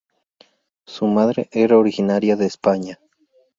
[0.87, 2.99] Su madre era originaria de España.